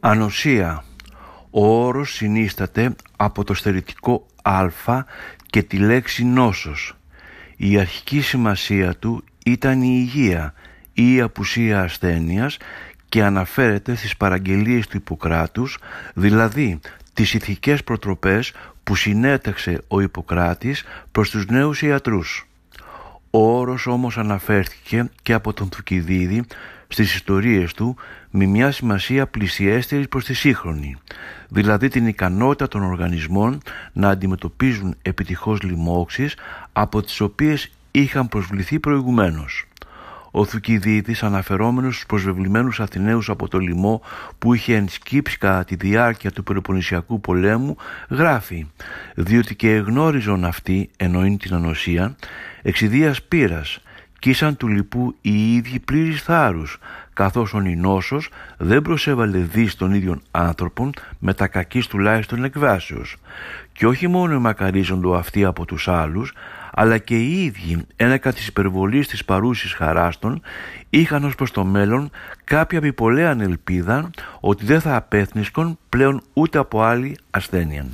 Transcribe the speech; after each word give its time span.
Ανοσία. 0.00 0.84
Ο 1.50 1.84
όρος 1.84 2.12
συνίσταται 2.12 2.94
από 3.16 3.44
το 3.44 3.54
στερητικό 3.54 4.26
α 4.42 4.66
και 5.46 5.62
τη 5.62 5.76
λέξη 5.76 6.24
νόσος. 6.24 6.94
Η 7.56 7.78
αρχική 7.78 8.20
σημασία 8.20 8.94
του 8.94 9.24
ήταν 9.44 9.82
η 9.82 9.88
υγεία 9.92 10.54
ή 10.92 11.14
η 11.14 11.20
απουσία 11.20 11.82
ασθένειας 11.82 12.56
και 13.08 13.24
αναφέρεται 13.24 13.94
στις 13.94 14.16
παραγγελίες 14.16 14.86
του 14.86 14.96
Ιπποκράτους, 14.96 15.78
δηλαδή 16.14 16.80
τις 17.12 17.34
ηθικές 17.34 17.84
προτροπές 17.84 18.52
που 18.84 18.94
συνέταξε 18.94 19.82
ο 19.88 20.00
Ιπποκράτης 20.00 20.84
προς 21.12 21.30
τους 21.30 21.46
νέους 21.46 21.82
ιατρούς. 21.82 22.47
Ο 23.30 23.58
όρος 23.58 23.86
όμως 23.86 24.18
αναφέρθηκε 24.18 25.10
και 25.22 25.32
από 25.32 25.52
τον 25.52 25.68
Θουκυδίδη 25.68 26.44
στις 26.88 27.14
ιστορίες 27.14 27.72
του 27.72 27.96
με 28.30 28.44
μια 28.44 28.70
σημασία 28.70 29.26
πλησιέστερη 29.26 30.08
προς 30.08 30.24
τη 30.24 30.34
σύγχρονη, 30.34 30.96
δηλαδή 31.48 31.88
την 31.88 32.06
ικανότητα 32.06 32.68
των 32.68 32.82
οργανισμών 32.82 33.60
να 33.92 34.08
αντιμετωπίζουν 34.08 34.94
επιτυχώς 35.02 35.62
λοιμώξεις 35.62 36.36
από 36.72 37.02
τις 37.02 37.20
οποίες 37.20 37.70
είχαν 37.90 38.28
προσβληθεί 38.28 38.78
προηγουμένως. 38.78 39.68
Ο 40.30 40.44
Θουκυδίδης 40.44 41.22
αναφερόμενος 41.22 41.94
στους 41.94 42.06
προσβεβλημένους 42.06 42.80
Αθηναίους 42.80 43.28
από 43.28 43.48
το 43.48 43.58
λοιμό 43.58 44.02
που 44.38 44.54
είχε 44.54 44.74
ενσκύψει 44.74 45.38
κατά 45.38 45.64
τη 45.64 45.74
διάρκεια 45.74 46.30
του 46.30 46.42
Πελοποννησιακού 46.42 47.20
πολέμου 47.20 47.76
γράφει 48.08 48.66
«Διότι 49.14 49.54
και 49.54 49.74
εγνώριζον 49.74 50.44
αυτοί, 50.44 50.90
εννοεί 50.96 51.36
την 51.36 51.54
ανοσία, 51.54 52.16
εξιδίας 52.68 53.22
πείρας, 53.22 53.80
κι 54.18 54.30
ήσαν 54.30 54.56
του 54.56 54.68
λοιπού 54.68 55.16
οι 55.20 55.54
ίδιοι 55.54 55.78
πλήρης 55.78 56.22
θάρρους, 56.22 56.78
καθώς 57.12 57.54
ο 57.54 57.60
νόσος 57.60 58.30
δεν 58.56 58.82
προσέβαλε 58.82 59.38
δις 59.38 59.74
των 59.74 59.94
ίδιων 59.94 60.22
άνθρωπων 60.30 60.92
με 61.18 61.34
τα 61.34 61.46
κακής 61.46 61.86
τουλάχιστον 61.86 62.44
εκβάσεως. 62.44 63.16
Και 63.72 63.86
όχι 63.86 64.08
μόνο 64.08 64.40
μακαρίζοντο 64.40 65.14
αυτοί 65.14 65.44
από 65.44 65.64
τους 65.64 65.88
άλλους, 65.88 66.32
αλλά 66.72 66.98
και 66.98 67.16
οι 67.16 67.44
ίδιοι 67.44 67.86
ένεκα 67.96 68.32
της 68.32 68.46
υπερβολής 68.46 69.08
της 69.08 69.24
παρούσης 69.24 69.72
χαράστων 69.72 70.40
είχαν 70.90 71.24
ως 71.24 71.34
προς 71.34 71.50
το 71.50 71.64
μέλλον 71.64 72.10
κάποια 72.44 72.78
επιπολέαν 72.78 73.40
ελπίδα 73.40 74.10
ότι 74.40 74.64
δεν 74.64 74.80
θα 74.80 74.96
απέθνισκον 74.96 75.78
πλέον 75.88 76.22
ούτε 76.32 76.58
από 76.58 76.82
άλλη 76.82 77.16
ασθένεια. 77.30 77.86